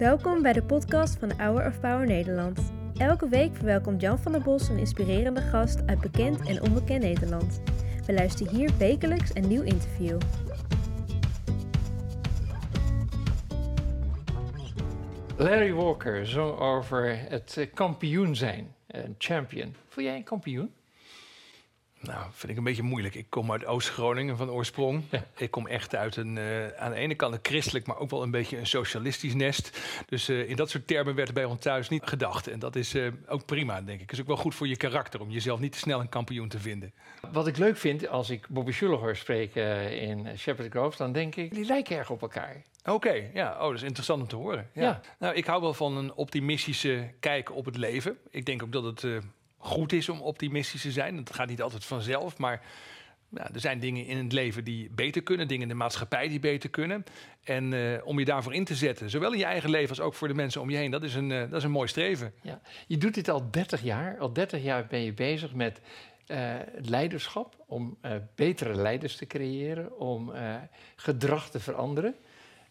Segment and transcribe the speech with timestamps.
[0.00, 2.72] Welkom bij de podcast van Hour of Power Nederland.
[2.96, 7.62] Elke week verwelkomt Jan van der Bos een inspirerende gast uit bekend en onbekend Nederland.
[8.06, 10.18] We luisteren hier wekelijks een nieuw interview.
[15.36, 19.74] Larry Walker zong over het kampioen zijn, een champion.
[19.88, 20.72] Voel jij een kampioen?
[22.02, 23.14] Nou, vind ik een beetje moeilijk.
[23.14, 25.02] Ik kom uit Oost-Groningen van oorsprong.
[25.36, 28.22] Ik kom echt uit een, uh, aan de ene kant een christelijk, maar ook wel
[28.22, 29.78] een beetje een socialistisch nest.
[30.06, 32.48] Dus uh, in dat soort termen werd er bij ons thuis niet gedacht.
[32.48, 34.00] En dat is uh, ook prima, denk ik.
[34.00, 36.48] Het is ook wel goed voor je karakter om jezelf niet te snel een kampioen
[36.48, 36.92] te vinden.
[37.32, 41.36] Wat ik leuk vind als ik Bobby Schuller hoor spreken in Shepherd Grove, dan denk
[41.36, 42.62] ik, die lijken erg op elkaar.
[42.80, 44.70] Oké, okay, ja, oh, dat is interessant om te horen.
[44.72, 44.82] Ja.
[44.82, 45.00] ja.
[45.18, 48.18] Nou, ik hou wel van een optimistische kijk op het leven.
[48.30, 49.04] Ik denk ook dat het
[49.60, 51.16] goed is om optimistisch te zijn.
[51.16, 52.62] Het gaat niet altijd vanzelf, maar
[53.28, 56.40] ja, er zijn dingen in het leven die beter kunnen, dingen in de maatschappij die
[56.40, 57.04] beter kunnen.
[57.44, 60.14] En uh, om je daarvoor in te zetten, zowel in je eigen leven als ook
[60.14, 62.32] voor de mensen om je heen, dat is een, uh, dat is een mooi streven.
[62.42, 62.60] Ja.
[62.86, 64.18] Je doet dit al 30 jaar.
[64.18, 65.80] Al 30 jaar ben je bezig met
[66.26, 67.98] uh, leiderschap, om
[68.34, 70.32] betere leiders te creëren, om
[70.96, 72.14] gedrag te veranderen.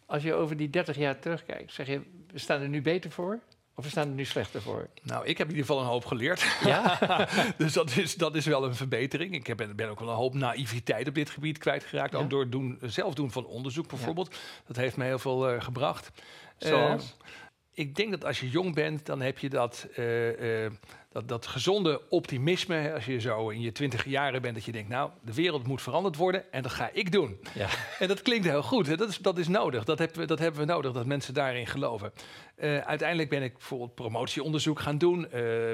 [0.05, 3.39] Als je over die 30 jaar terugkijkt, zeg je, we staan er nu beter voor?
[3.79, 4.89] Of we staan er nu slechter voor?
[5.03, 6.57] Nou, ik heb in ieder geval een hoop geleerd.
[6.63, 6.99] Ja?
[7.57, 9.33] dus dat is, dat is wel een verbetering.
[9.33, 12.11] Ik heb, ben ook wel een hoop naïviteit op dit gebied kwijtgeraakt.
[12.11, 12.17] Ja?
[12.17, 14.35] Ook door het doen, zelf doen van onderzoek bijvoorbeeld.
[14.67, 16.11] Dat heeft me heel veel uh, gebracht.
[16.57, 17.03] Zoals?
[17.03, 17.27] Uh,
[17.73, 20.65] ik denk dat als je jong bent, dan heb je dat, uh,
[21.11, 22.93] dat, dat gezonde optimisme.
[22.93, 25.81] Als je zo in je twintig jaren bent, dat je denkt, nou, de wereld moet
[25.81, 27.39] veranderd worden en dat ga ik doen.
[27.53, 27.67] Ja.
[27.99, 28.87] En dat klinkt heel goed.
[28.87, 28.95] Hè?
[28.95, 29.83] Dat, is, dat is nodig.
[29.83, 32.11] Dat hebben, we, dat hebben we nodig, dat mensen daarin geloven.
[32.57, 35.27] Uh, uiteindelijk ben ik bijvoorbeeld promotieonderzoek gaan doen.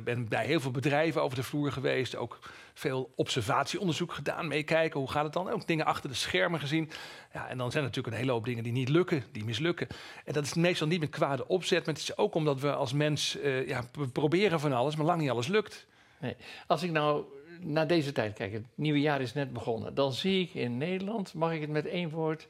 [0.04, 2.16] ben bij heel veel bedrijven over de vloer geweest.
[2.16, 2.40] Ook
[2.74, 5.00] veel observatieonderzoek gedaan, meekijken.
[5.00, 5.50] Hoe gaat het dan?
[5.50, 6.90] Ook dingen achter de schermen gezien.
[7.34, 9.88] Ja, en dan zijn er natuurlijk een hele hoop dingen die niet lukken, die mislukken.
[10.26, 12.94] En dat is meestal niet met kwade opzet, maar het is ook omdat we als
[12.94, 15.88] mens uh, ja, proberen van alles, maar lang niet alles lukt.
[16.20, 16.36] Nee.
[16.68, 17.26] Als ik nou
[17.60, 21.34] naar deze tijd kijk, het nieuwe jaar is net begonnen, dan zie ik in Nederland,
[21.34, 22.48] mag ik het met één woord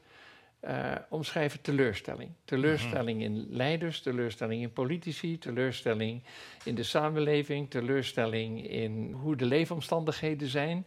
[0.64, 2.30] uh, omschrijven, teleurstelling.
[2.44, 6.22] Teleurstelling in leiders, teleurstelling in politici, teleurstelling
[6.64, 10.86] in de samenleving, teleurstelling in hoe de leefomstandigheden zijn.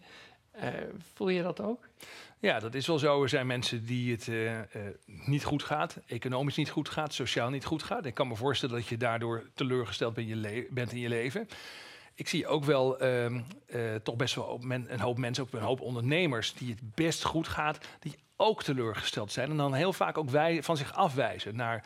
[0.55, 0.63] Uh,
[1.13, 1.87] voel je dat ook?
[2.41, 3.21] Ja, dat is wel zo.
[3.23, 4.61] Er zijn mensen die het uh, uh,
[5.05, 8.05] niet goed gaat, economisch niet goed gaat, sociaal niet goed gaat.
[8.05, 11.47] Ik kan me voorstellen dat je daardoor teleurgesteld bent in je, bent in je leven.
[12.15, 13.41] Ik zie ook wel uh,
[14.03, 17.87] toch best wel een hoop mensen, ook een hoop ondernemers, die het best goed gaat,
[17.99, 19.49] die ook teleurgesteld zijn.
[19.49, 21.85] En dan heel vaak ook wij van zich afwijzen naar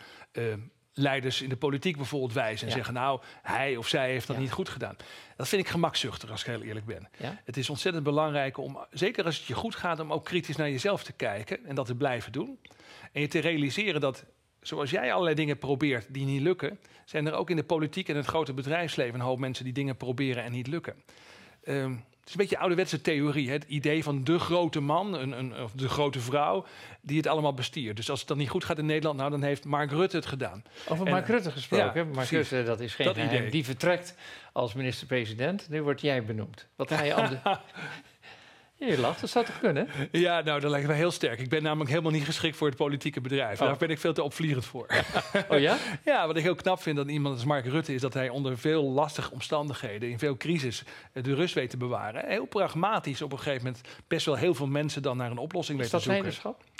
[0.93, 4.51] leiders in de politiek bijvoorbeeld wijzen en zeggen: Nou, hij of zij heeft dat niet
[4.51, 4.95] goed gedaan.
[5.35, 7.09] Dat vind ik gemakzuchtig, als ik heel eerlijk ben.
[7.17, 7.41] Ja?
[7.43, 10.69] Het is ontzettend belangrijk om, zeker als het je goed gaat, om ook kritisch naar
[10.69, 12.59] jezelf te kijken en dat te blijven doen.
[13.11, 14.25] En je te realiseren dat,
[14.61, 18.15] zoals jij allerlei dingen probeert die niet lukken, zijn er ook in de politiek en
[18.15, 21.03] het grote bedrijfsleven een hoop mensen die dingen proberen en niet lukken.
[21.63, 23.47] Um, het is een beetje ouderwetse theorie.
[23.47, 23.53] Hè?
[23.53, 26.65] Het idee van de grote man, een, een, of de grote vrouw,
[27.01, 27.95] die het allemaal bestiert.
[27.95, 30.25] Dus als het dan niet goed gaat in Nederland, nou, dan heeft Mark Rutte het
[30.25, 30.63] gedaan.
[30.87, 32.05] Over Mark Rutte gesproken.
[32.05, 33.49] Ja, Mark Rutte, dat is geen dat geheim.
[33.49, 34.15] Die vertrekt
[34.53, 35.69] als minister-president.
[35.69, 36.67] Nu word jij benoemd.
[36.75, 37.41] Wat ga je anders...
[38.75, 39.87] Je lacht, dat zou toch kunnen?
[40.11, 41.39] Ja, nou, dat lijkt me heel sterk.
[41.39, 43.61] Ik ben namelijk helemaal niet geschikt voor het politieke bedrijf.
[43.61, 43.67] Oh.
[43.67, 44.87] Daar ben ik veel te opvliegend voor.
[45.49, 45.77] Oh ja?
[46.05, 47.93] ja, wat ik heel knap vind aan iemand als Mark Rutte...
[47.93, 50.83] is dat hij onder veel lastige omstandigheden, in veel crisis...
[51.13, 52.27] de rust weet te bewaren.
[52.27, 53.81] Heel pragmatisch op een gegeven moment...
[54.07, 56.27] best wel heel veel mensen dan naar een oplossing weten te zoeken.
[56.27, 56.72] Is dat leiderschap?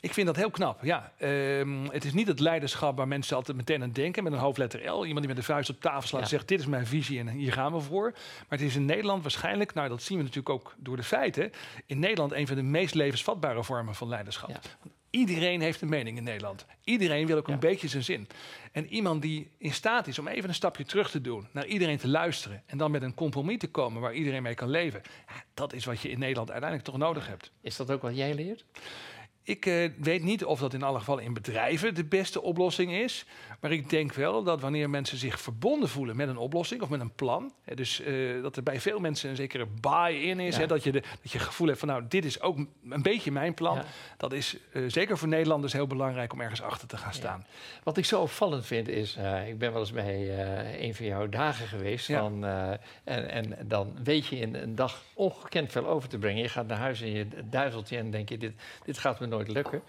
[0.00, 1.12] Ik vind dat heel knap, ja.
[1.18, 4.22] Um, het is niet het leiderschap waar mensen altijd meteen aan denken...
[4.22, 5.04] met een hoofdletter L.
[5.04, 6.48] Iemand die met de vuist op tafel slaat en zegt...
[6.48, 8.10] dit is mijn visie en hier gaan we voor.
[8.12, 9.74] Maar het is in Nederland waarschijnlijk...
[9.74, 11.52] nou, dat zien we natuurlijk ook door de feiten...
[11.86, 14.50] in Nederland een van de meest levensvatbare vormen van leiderschap.
[14.50, 14.60] Ja.
[15.10, 16.66] Iedereen heeft een mening in Nederland.
[16.84, 17.52] Iedereen wil ook ja.
[17.52, 18.28] een beetje zijn zin.
[18.72, 21.98] En iemand die in staat is om even een stapje terug te doen, naar iedereen
[21.98, 25.02] te luisteren en dan met een compromis te komen waar iedereen mee kan leven,
[25.54, 27.50] dat is wat je in Nederland uiteindelijk toch nodig hebt.
[27.60, 28.64] Is dat ook wat jij leert?
[29.48, 33.24] Ik uh, weet niet of dat in alle gevallen in bedrijven de beste oplossing is.
[33.60, 37.00] Maar ik denk wel dat wanneer mensen zich verbonden voelen met een oplossing of met
[37.00, 37.52] een plan.
[37.64, 40.54] Hè, dus uh, dat er bij veel mensen een zekere buy-in is.
[40.54, 40.60] Ja.
[40.60, 42.56] Hè, dat, je de, dat je gevoel hebt van nou, dit is ook
[42.90, 43.76] een beetje mijn plan.
[43.76, 43.84] Ja.
[44.16, 47.44] Dat is uh, zeker voor Nederlanders heel belangrijk om ergens achter te gaan staan.
[47.46, 47.80] Ja.
[47.82, 50.38] Wat ik zo opvallend vind is, ik ben wel eens bij
[50.80, 52.06] een van jouw dagen geweest.
[52.06, 56.42] Van, en, en dan weet je in een dag ongekend veel over te brengen.
[56.42, 58.52] Je gaat naar huis en je duizelt je en denk je, dit,
[58.84, 59.82] dit gaat me nooit nooit lukken.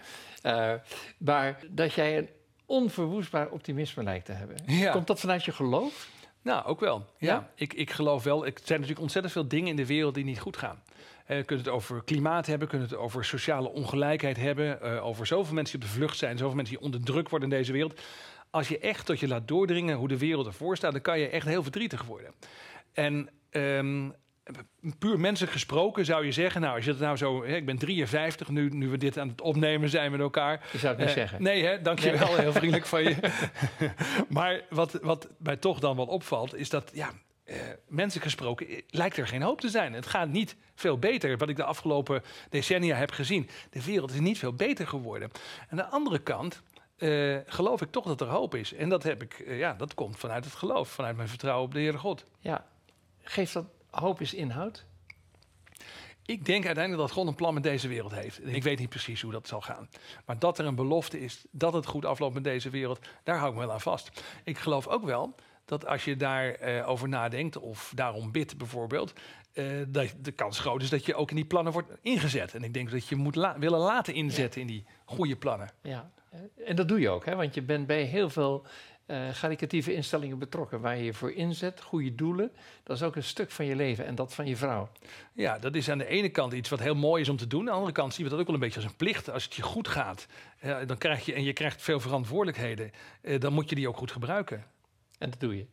[0.43, 0.73] Uh,
[1.17, 2.29] maar dat jij een
[2.65, 4.57] onverwoestbaar optimisme lijkt te hebben.
[4.65, 4.91] Ja.
[4.91, 6.09] Komt dat vanuit je geloof?
[6.41, 7.05] Nou, ook wel.
[7.17, 7.49] Ja, ja?
[7.55, 8.45] Ik, ik geloof wel.
[8.45, 10.83] Er zijn natuurlijk ontzettend veel dingen in de wereld die niet goed gaan.
[11.27, 15.25] Uh, we kunnen het over klimaat hebben, kunnen het over sociale ongelijkheid hebben, uh, over
[15.25, 17.71] zoveel mensen die op de vlucht zijn, zoveel mensen die onder druk worden in deze
[17.71, 18.01] wereld.
[18.49, 21.29] als je echt tot je laat doordringen hoe de wereld ervoor staat, dan kan je
[21.29, 22.33] echt heel verdrietig worden.
[22.93, 24.09] En ehm,
[24.99, 27.77] puur menselijk gesproken zou je zeggen, nou, als je het nou zo, hè, ik ben
[27.77, 30.67] 53 nu, nu we dit aan het opnemen zijn met elkaar.
[30.71, 31.43] Je zou het niet Eh, zeggen.
[31.43, 33.15] Nee, hè, dankjewel, wel, heel vriendelijk van je.
[34.29, 37.11] maar wat, wat mij toch dan wel opvalt, is dat, ja,
[37.49, 37.57] eh,
[37.87, 39.93] menselijk gesproken eh, lijkt er geen hoop te zijn.
[39.93, 43.49] Het gaat niet veel beter, wat ik de afgelopen decennia heb gezien.
[43.69, 45.31] De wereld is niet veel beter geworden.
[45.69, 46.61] Aan de andere kant
[46.97, 48.73] eh, geloof ik toch dat er hoop is.
[48.73, 51.79] En dat, heb ik, ja, dat komt vanuit het geloof, vanuit mijn vertrouwen op de
[51.79, 52.25] Heere God.
[52.39, 52.65] Ja.
[53.21, 54.85] Geeft dat hoop is inhoud?
[56.25, 58.47] Ik denk uiteindelijk dat God een plan met deze wereld heeft.
[58.47, 59.89] Ik weet niet precies hoe dat zal gaan.
[60.25, 63.49] Maar dat er een belofte is dat het goed afloopt met deze wereld, daar hou
[63.49, 64.23] ik me wel aan vast.
[64.43, 69.13] Ik geloof ook wel dat als je daarover over nadenkt, of daarom bidt bijvoorbeeld,
[69.53, 72.53] eh, dat de kans groot is dat je ook in die plannen wordt ingezet.
[72.53, 75.71] En ik denk dat je moet la- willen laten inzetten in die goede plannen.
[75.81, 76.11] Ja.
[76.65, 77.35] En dat doe je ook, hè?
[77.35, 78.65] want je bent bij heel veel
[79.33, 82.51] caritatieve instellingen betrokken waar je je voor inzet, goede doelen.
[82.83, 84.89] Dat is ook een stuk van je leven en dat van je vrouw.
[85.33, 87.59] Ja, dat is aan de ene kant iets wat heel mooi is om te doen.
[87.59, 89.29] Aan de andere kant zien we dat ook wel een beetje als een plicht.
[89.29, 90.27] Als het je goed gaat,
[90.85, 92.91] dan krijg je, en je krijgt veel verantwoordelijkheden,
[93.21, 94.65] eh, dan moet je die ook goed gebruiken.
[95.17, 95.65] En dat doe je.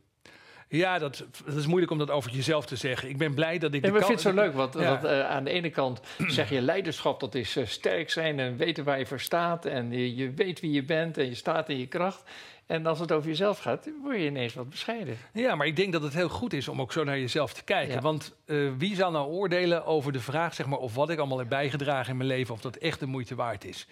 [0.69, 3.09] Ja, dat, dat is moeilijk om dat over jezelf te zeggen.
[3.09, 3.83] Ik ben blij dat ik.
[3.85, 4.81] En de ik kan- vind het zo leuk, want, Ja.
[4.91, 8.57] want, eh, aan de ene kant zeg je leiderschap, dat is eh, sterk zijn en
[8.57, 9.65] weten waar je voor staat.
[9.67, 12.23] En je, je weet wie je bent en je staat in je kracht.
[12.67, 15.17] En als het over jezelf gaat, word je ineens wat bescheiden.
[15.33, 17.65] Ja, maar ik denk dat het heel goed is om ook zo naar jezelf te
[17.65, 17.95] kijken.
[17.95, 18.01] Ja.
[18.01, 21.39] Want eh, wie zal nou oordelen over de vraag, zeg maar, of wat ik allemaal
[21.39, 23.87] heb bijgedragen in mijn leven, of dat echt de moeite waard is?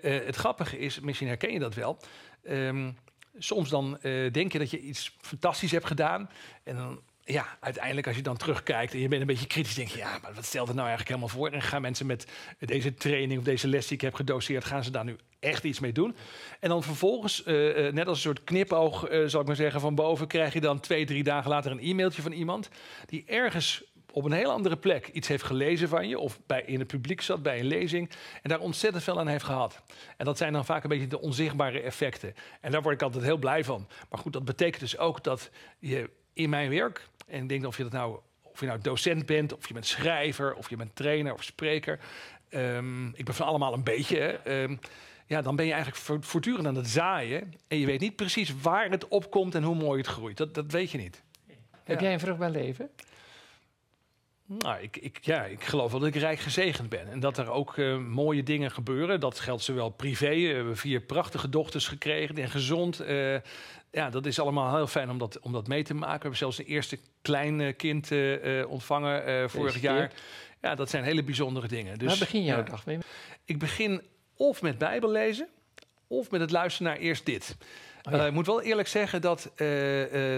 [0.00, 1.98] Het grappige is, misschien herken je dat wel.
[2.44, 2.90] ehm,
[3.38, 6.30] soms dan eh, denk je dat je iets fantastisch hebt gedaan.
[6.62, 9.88] En dan, ja, uiteindelijk als je dan terugkijkt en je bent een beetje kritisch, denk
[9.88, 11.50] je, ja, maar wat stelt het nou eigenlijk helemaal voor?
[11.50, 12.26] En gaan mensen met
[12.58, 15.80] deze training of deze les die ik heb gedoseerd, gaan ze daar nu echt iets
[15.80, 16.16] mee doen?
[16.60, 19.80] En dan vervolgens, eh, eh, net als een soort knipoog, eh, zal ik maar zeggen,
[19.80, 22.68] van boven, krijg je dan twee, drie dagen later een e-mailtje van iemand
[23.06, 23.84] die ergens
[24.16, 27.20] op een heel andere plek iets heeft gelezen van je, of bij, in het publiek
[27.20, 28.10] zat bij een lezing,
[28.42, 29.82] en daar ontzettend veel aan heeft gehad.
[30.16, 32.34] En dat zijn dan vaak een beetje de onzichtbare effecten.
[32.60, 33.88] En daar word ik altijd heel blij van.
[34.10, 37.76] Maar goed, dat betekent dus ook dat je in mijn werk, en ik denk of
[37.76, 40.96] je dat nou, of je nou docent bent, of je bent schrijver, of je bent
[40.96, 41.98] trainer of spreker,
[42.48, 44.18] ehm, ik ben van allemaal een beetje.
[44.44, 44.76] ehm,
[45.26, 47.54] ja, dan ben je eigenlijk vo- voortdurend aan het zaaien.
[47.68, 50.36] En je weet niet precies waar het opkomt en hoe mooi het groeit.
[50.36, 51.22] Dat, dat weet je niet.
[51.84, 52.04] Heb Ja.
[52.04, 52.90] jij een vruchtbaar leven?
[54.48, 57.10] Nou, ik, ik, ja, ik geloof wel dat ik rijk gezegend ben.
[57.10, 59.20] En dat er ook eh, mooie dingen gebeuren.
[59.20, 60.28] Dat geldt zowel privé.
[60.28, 63.00] We hebben vier prachtige dochters gekregen en gezond.
[63.00, 63.36] Eh,
[63.96, 66.12] ja, dat is allemaal heel fijn om dat, om dat mee te maken.
[66.12, 70.12] We hebben zelfs een eerste klein eh, kind eh, eh, ontvangen eh, vorig jaar.
[70.62, 71.98] Ja, dat zijn hele bijzondere dingen.
[71.98, 72.62] Dus, Waar begin jouw ja.
[72.62, 72.98] dag mee?
[73.44, 74.02] Ik begin
[74.36, 75.48] of met Bijbel lezen,
[76.06, 77.56] of met het luisteren naar eerst dit.
[78.06, 78.14] Oh.
[78.14, 79.68] Eh, ik moet wel eerlijk zeggen dat eh,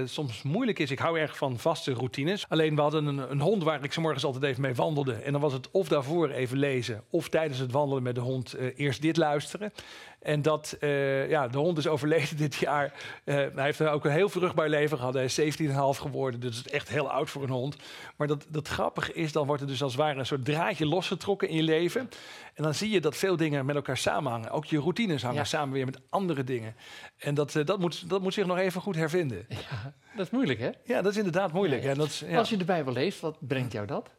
[0.04, 0.90] soms moeilijk is.
[0.90, 2.44] Ik hou erg van vaste routines.
[2.48, 5.14] Alleen we hadden een, een hond waar ik 's morgens altijd even mee wandelde.
[5.14, 8.54] En dan was het of daarvoor even lezen, of tijdens het wandelen met de hond
[8.76, 9.72] eerst dit luisteren.
[10.18, 12.92] En dat, eh, ja, de hond is overleden dit jaar.
[13.24, 15.14] Eh, hij heeft ook een heel vruchtbaar leven gehad.
[15.14, 17.76] Hij is 17,5 geworden, dus het is echt heel oud voor een hond.
[18.16, 20.86] Maar dat, dat grappige is, dan wordt er dus als het ware een soort draadje
[20.86, 22.08] losgetrokken in je leven.
[22.54, 24.50] En dan zie je dat veel dingen met elkaar samenhangen.
[24.50, 25.44] Ook je routines hangen Ja.
[25.44, 26.74] samen weer met andere dingen.
[27.18, 29.46] En dat, eh, dat, moet, dat moet zich nog even goed hervinden.
[29.48, 30.70] Ja, dat is moeilijk, hè?
[30.84, 31.80] Ja, dat is inderdaad moeilijk.
[31.82, 31.92] Ja, ja.
[31.92, 32.24] En dat.
[32.34, 34.10] Als je de Bijbel leest, wat brengt jou dat?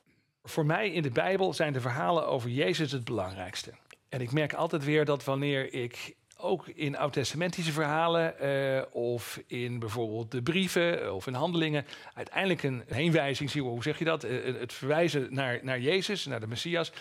[0.43, 3.71] Voor mij in de Bijbel zijn de verhalen over Jezus het belangrijkste.
[4.09, 9.79] En ik merk altijd weer dat wanneer ik ook in oud-testamentische verhalen eh, of in
[9.79, 14.23] bijvoorbeeld de brieven eh, of in handelingen uiteindelijk een heenwijzing zie, hoe zeg je dat?
[14.23, 16.91] Eh, het verwijzen naar, naar Jezus, naar de Messias.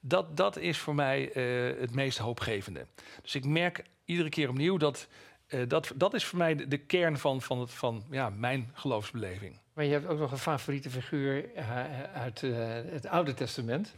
[0.00, 1.30] Dat, dat is voor mij
[1.80, 2.86] het meest hoopgevende.
[3.22, 5.08] Dus ik merk iedere keer opnieuw dat
[5.66, 9.58] dat, dat is voor mij de, kern van, van, het, van ja, mijn geloofsbeleving.
[9.72, 11.44] Maar je hebt ook nog een favoriete figuur
[12.14, 12.40] uit
[12.90, 13.94] het Oude Testament.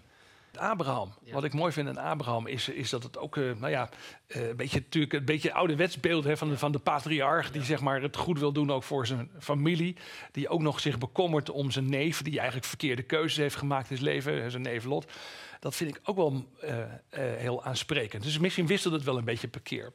[0.58, 1.14] Abraham.
[1.22, 1.32] Ja.
[1.32, 3.88] Wat ik mooi vind aan Abraham is, is dat het ook, eh, nou ja,
[4.26, 7.62] eh, een beetje natuurlijk een beetje ouderwets beeld hè, van, de, van de patriarch die
[7.62, 9.96] zeg maar het goed wil doen ook voor zijn familie,
[10.32, 13.96] die ook nog zich bekommert om zijn neef die eigenlijk verkeerde keuzes heeft gemaakt in
[13.96, 15.12] zijn leven, zijn neef Lot.
[15.60, 16.74] Dat vind ik ook wel eh,
[17.20, 18.22] heel aansprekend.
[18.22, 19.92] Dus misschien wisselt het wel een beetje per keer.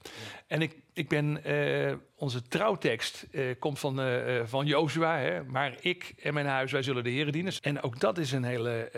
[0.47, 1.41] En ik, ik ben,
[2.15, 3.27] onze trouwtekst
[3.59, 4.01] komt van,
[4.45, 7.53] van Jozua, hè, maar ik en mijn huis, wij zullen de Heeren dienen.
[7.62, 8.89] En ook dat is een hele,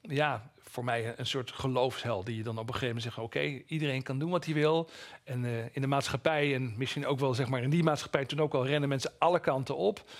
[0.00, 3.62] ja, voor mij een soort geloofsheld die je dan op een gegeven moment zegt: oké,
[3.66, 4.90] iedereen kan doen wat hij wil.
[5.24, 8.40] En eh, in de maatschappij, en misschien ook wel zeg maar in die maatschappij, toen
[8.40, 10.10] ook al rennen mensen alle kanten op.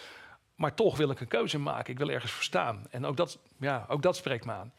[0.55, 1.93] Maar toch wil ik een keuze maken.
[1.93, 2.87] Ik wil ergens voor staan.
[2.91, 4.73] En ook dat, ja, ook dat spreekt me aan.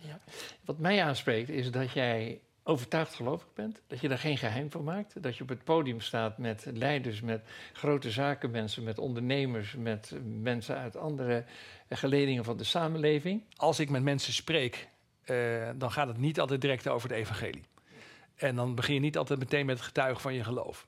[0.66, 4.84] Wat mij aanspreekt is dat jij overtuigd gelovig bent, dat je daar geen geheim van
[4.84, 7.42] maakt, dat je op het podium staat met leiders, met
[7.74, 11.46] grote zakenmensen, met ondernemers, met mensen uit andere
[11.90, 13.44] geledingen van de samenleving.
[13.56, 14.88] Als ik met mensen spreek,
[15.32, 17.64] uh, dan gaat het niet altijd direct over het evangelie.
[18.36, 20.88] En dan begin je niet altijd meteen met het getuigen van je geloof.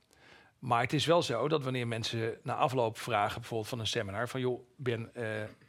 [0.60, 4.30] Maar het is wel zo dat wanneer mensen na afloop vragen, bijvoorbeeld van een seminar,
[4.30, 5.24] van joh, Ben, uh,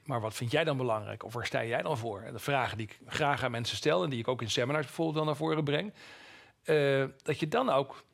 [0.04, 1.24] maar wat vind jij dan belangrijk?
[1.24, 2.20] Of waar sta jij dan voor?
[2.20, 4.86] En de vragen die ik graag aan mensen stel en die ik ook in seminars
[4.86, 5.92] bijvoorbeeld dan naar voren breng,
[6.64, 8.04] uh, dat je dan ook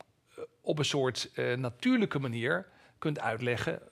[0.61, 3.83] op een soort natuurlijke manier kunt uitleggen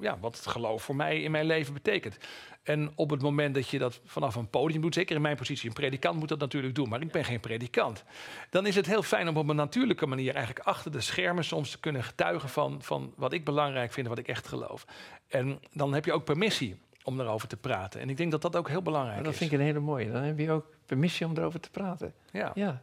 [0.00, 2.18] ja, wat het geloof voor mij in mijn leven betekent.
[2.64, 5.68] En op het moment dat je dat vanaf een podium doet, zeker in mijn positie,
[5.68, 8.04] een predikant moet dat natuurlijk doen, maar ik ben geen predikant.
[8.50, 11.70] Dan is het heel fijn om op een natuurlijke manier eigenlijk achter de schermen soms
[11.70, 14.86] te kunnen getuigen van, van wat ik belangrijk vind en wat ik echt geloof.
[15.28, 18.00] En dan heb je ook permissie om daarover te praten.
[18.00, 19.24] En ik denk dat dat ook heel belangrijk is.
[19.24, 20.12] Dat vind ik een hele mooie.
[20.12, 22.14] Dan heb je ook permissie om erover te praten.
[22.32, 22.50] Ja.
[22.54, 22.82] ja.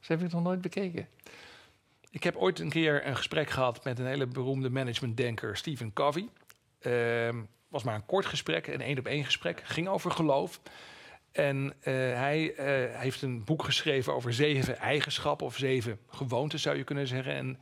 [0.00, 1.08] Zo heb ik het nog nooit bekeken.
[2.10, 6.28] Ik heb ooit een keer een gesprek gehad met een hele beroemde managementdenker, Stephen Covey.
[6.80, 7.42] Uh,
[7.74, 10.60] was maar een kort gesprek, een één op één gesprek, ging over geloof.
[11.32, 16.76] En uh, hij uh, heeft een boek geschreven over zeven eigenschappen of zeven gewoontes, zou
[16.76, 17.34] je kunnen zeggen.
[17.34, 17.58] En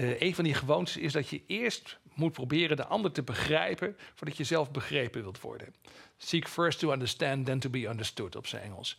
[0.00, 3.96] uh, een van die gewoontes is dat je eerst moet proberen de ander te begrijpen
[4.14, 5.74] voordat je zelf begrepen wilt worden.
[6.16, 8.98] Seek first to understand, then to be understood op zijn Engels.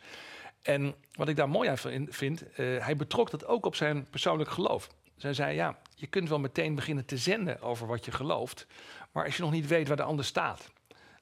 [0.62, 4.90] En wat ik daar mooi aan vind, hij betrok dat ook op zijn persoonlijk geloof.
[5.18, 8.68] Zij zei, ja, je kunt wel meteen beginnen te zenden over wat je gelooft.
[9.12, 10.72] Maar als je nog niet weet waar de ander staat,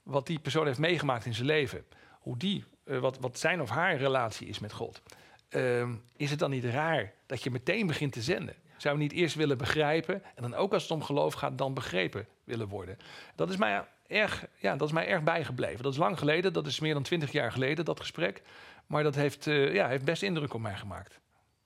[0.04, 3.70] wat die persoon heeft meegemaakt in zijn leven, hoe die, uh, wat, wat zijn of
[3.70, 5.02] haar relatie is met God,
[5.50, 8.56] uh, is het dan niet raar dat je meteen begint te zenden?
[8.78, 11.74] Zou je niet eerst willen begrijpen en dan ook als het om geloof gaat, dan
[11.74, 12.98] begrepen willen worden?
[13.36, 15.84] Dat is mij erg, ja, dat is mij erg bijgebleven.
[15.84, 18.42] Dat is lang geleden, dat is meer dan twintig jaar geleden, dat gesprek.
[18.86, 21.20] Maar dat heeft, uh, ja, heeft best indruk op mij gemaakt.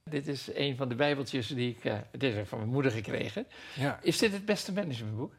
[0.10, 3.48] Dit is een van de bijbeltjes die ik uh, dit heb van mijn moeder gekregen.
[3.76, 4.00] Ja.
[4.02, 5.34] Is dit het beste managementboek?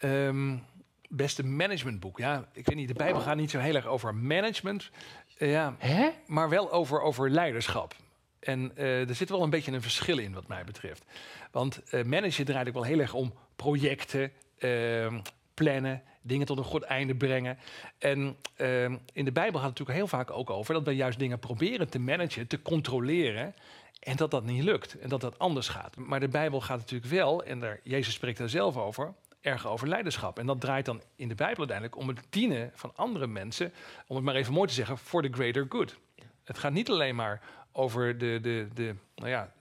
[0.00, 0.62] Um,
[1.08, 2.18] beste managementboek.
[2.18, 4.90] Ja, ik weet niet, de Bijbel gaat niet zo heel erg over management.
[5.38, 6.10] Uh, ja, Hè?
[6.26, 7.94] Maar wel over, over leiderschap.
[8.40, 11.04] En uh, er zit wel een beetje een verschil in, wat mij betreft.
[11.50, 15.20] Want uh, managen draait ook wel heel erg om projecten, ehm,
[15.54, 17.58] plannen, dingen tot een goed einde brengen.
[17.98, 21.18] En ehm, in de Bijbel gaat het natuurlijk heel vaak ook over dat we juist
[21.18, 23.54] dingen proberen te managen, te controleren.
[24.00, 25.96] En dat dat niet lukt en dat dat anders gaat.
[25.96, 29.88] Maar de Bijbel gaat natuurlijk wel, en daar, Jezus spreekt daar zelf over, erg over
[29.88, 30.38] leiderschap.
[30.38, 33.72] En dat draait dan in de Bijbel uiteindelijk om het dienen van andere mensen,
[34.06, 35.96] om het maar even mooi te zeggen, voor the greater good.
[36.44, 37.42] Het gaat niet alleen maar
[37.72, 39.52] over de, de, de nou ja,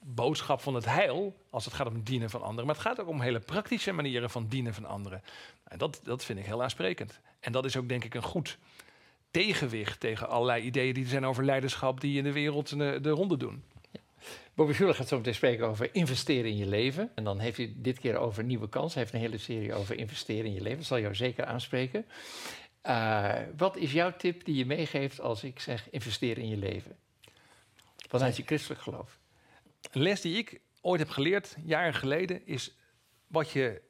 [0.00, 3.08] boodschap van het heil, als het gaat om dienen van anderen, maar het gaat ook
[3.08, 5.22] om hele praktische manieren van dienen van anderen.
[5.64, 7.20] En dat, dat vind ik heel aansprekend.
[7.40, 8.58] En dat is ook denk ik een goed
[9.30, 13.10] tegenwicht tegen allerlei ideeën die er zijn over leiderschap die in de wereld de, de
[13.10, 13.62] ronde doen.
[14.54, 17.10] Bobby Schuller gaat zo meteen spreken over investeren in je leven.
[17.14, 18.92] En dan heeft hij dit keer over nieuwe kansen.
[18.92, 20.78] Hij heeft een hele serie over investeren in je leven.
[20.78, 22.06] Dat zal jou zeker aanspreken.
[22.86, 26.96] Uh, wat is jouw tip die je meegeeft als ik zeg investeren in je leven?
[28.08, 29.19] Vanuit je christelijk geloof.
[29.90, 32.76] Een les die ik ooit heb geleerd, jaren geleden, is
[33.26, 33.82] wat je,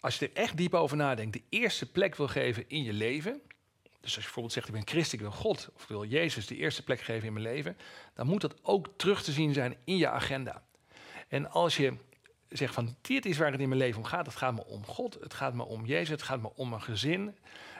[0.00, 3.42] als je er echt diep over nadenkt, de eerste plek wil geven in je leven.
[3.82, 6.46] Dus als je bijvoorbeeld zegt, ik ben christen, ik wil God, of ik wil Jezus
[6.46, 7.76] de eerste plek geven in mijn leven,
[8.14, 10.64] dan moet dat ook terug te zien zijn in je agenda.
[11.28, 11.96] En als je
[12.48, 14.86] zegt van, dit is waar het in mijn leven om gaat, het gaat me om
[14.86, 17.36] God, het gaat me om Jezus, het gaat me om mijn gezin.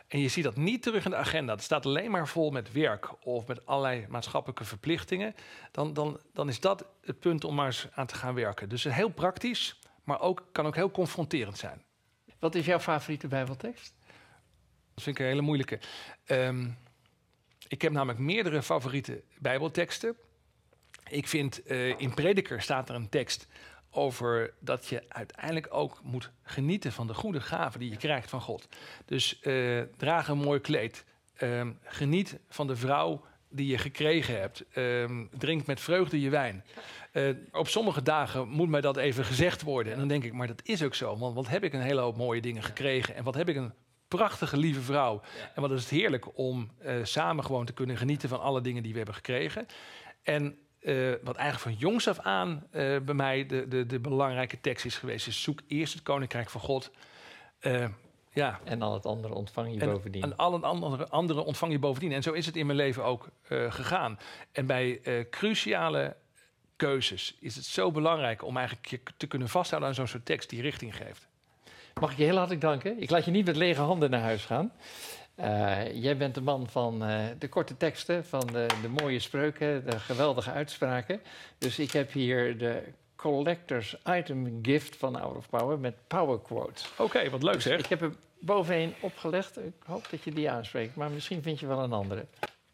[0.08, 1.52] En je ziet dat niet terug in de agenda.
[1.52, 5.34] Het staat alleen maar vol met werk of met allerlei maatschappelijke verplichtingen.
[5.70, 8.68] Dan, dan, dan is dat het punt om maar eens aan te gaan werken.
[8.68, 11.82] Dus heel praktisch, maar ook, kan ook heel confronterend zijn.
[12.38, 13.94] Wat is jouw favoriete Bijbeltekst?
[14.94, 15.80] Dat vind ik een hele moeilijke.
[16.26, 16.78] Um,
[17.68, 20.16] ik heb namelijk meerdere favoriete Bijbelteksten.
[21.08, 23.46] Ik vind uh, in Prediker staat er een tekst
[23.94, 28.40] over dat je uiteindelijk ook moet genieten van de goede gaven die je krijgt van
[28.40, 28.68] God.
[29.04, 31.04] Dus uh, draag een mooi kleed.
[31.42, 34.64] Um, geniet van de vrouw die je gekregen hebt.
[34.76, 36.64] Um, drink met vreugde je wijn.
[37.12, 39.92] Uh, op sommige dagen moet mij dat even gezegd worden.
[39.92, 41.16] En dan denk ik, maar dat is ook zo.
[41.16, 43.14] Want wat heb ik een hele hoop mooie dingen gekregen.
[43.14, 43.72] En wat heb ik een
[44.08, 45.20] prachtige, lieve vrouw.
[45.54, 48.82] En wat is het heerlijk om uh, samen gewoon te kunnen genieten van alle dingen
[48.82, 49.66] die we hebben gekregen.
[50.22, 54.60] En uh, wat eigenlijk van jongs af aan uh, bij mij de, de, de, belangrijke
[54.60, 56.90] tekst is geweest, zoek eerst het koninkrijk van God.
[58.32, 58.60] ja.
[58.64, 60.22] En al het andere ontvang je en, bovendien.
[60.22, 62.12] En al het andere, andere ontvang je bovendien.
[62.12, 63.28] En zo is het in mijn leven ook
[63.68, 64.18] gegaan.
[64.52, 65.00] En bij
[65.30, 66.16] cruciale
[66.76, 70.50] keuzes is het zo belangrijk om eigenlijk je te kunnen vasthouden aan zo'n soort tekst
[70.50, 71.26] die richting geeft.
[72.00, 73.02] Mag ik je heel hartelijk danken.
[73.02, 74.72] Ik laat je niet met lege handen naar huis gaan.
[75.34, 79.84] Eh, jij bent de man van eh, de korte teksten, van de, de mooie spreuken,
[79.90, 81.20] de geweldige uitspraken.
[81.58, 82.82] Dus ik heb hier de
[83.16, 86.90] Collectors Item Gift van Out of Power met Power Quotes.
[86.98, 87.78] Oké, wat leuk Dus zeg.
[87.78, 89.58] ik heb er bovenheen opgelegd.
[89.58, 92.26] Ik hoop dat je die aanspreekt, maar misschien vind je wel een andere.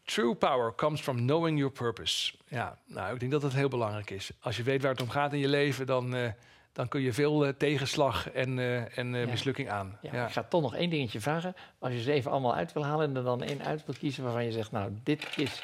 [0.03, 2.33] True power comes from knowing your purpose.
[2.47, 4.31] Ja, nou, ik denk dat dat heel belangrijk is.
[4.39, 6.29] Als je weet waar het om gaat in je leven, dan, eh,
[6.73, 9.29] dan kun je veel eh, tegenslag en, eh, en eh, Ja.
[9.29, 9.97] mislukking aan.
[10.01, 10.25] Ja.
[10.25, 11.55] Ik ga toch nog één dingetje vragen.
[11.79, 14.23] Als je ze even allemaal uit wil halen en er dan één uit wil kiezen
[14.23, 15.61] waarvan je zegt, nou, dit is...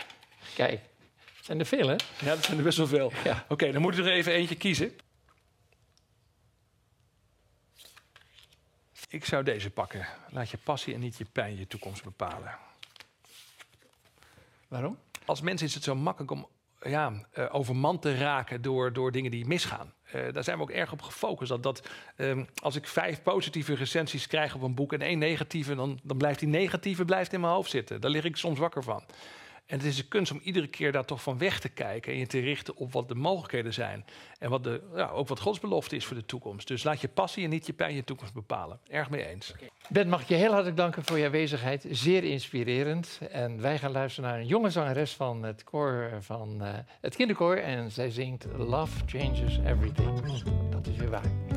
[0.55, 0.71] Kijk,
[1.35, 1.95] het zijn er veel, hè?
[2.19, 3.11] ja, dat zijn er best wel veel.
[3.23, 3.45] Ja.
[3.47, 4.91] Oké, dan moet je er even eentje kiezen.
[9.09, 10.07] Ik zou deze pakken.
[10.29, 12.57] Laat je passie en niet je pijn je toekomst bepalen.
[14.67, 14.97] Waarom?
[15.25, 16.47] Als mens is het zo makkelijk om
[16.81, 19.93] ja, eh, overmand te raken door, door dingen die misgaan.
[20.11, 21.49] Eh, daar zijn we ook erg op gefocust.
[21.49, 25.75] Dat, dat, ehm, als ik vijf positieve recensies krijg op een boek en één negatieve,
[25.75, 28.01] dan, dan blijft die negatieve blijft in mijn hoofd zitten.
[28.01, 29.03] Daar lig ik soms wakker van.
[29.67, 32.19] En het is een kunst om iedere keer daar toch van weg te kijken en
[32.19, 34.05] je te richten op wat de mogelijkheden zijn.
[34.39, 36.67] En wat de, ja, ook wat Gods belofte is voor de toekomst.
[36.67, 38.79] Dus laat je passie en niet je pijn je toekomst bepalen.
[38.89, 39.53] Erg mee eens.
[39.89, 41.85] Ben, mag ik je heel hartelijk danken voor je aanwezigheid.
[41.89, 43.19] Zeer inspirerend.
[43.31, 47.55] En wij gaan luisteren naar een jonge zangeres van het, koor van, eh, het kinderkoor.
[47.55, 50.21] En zij zingt Love Changes Everything.
[50.69, 51.56] Dat is weer waar.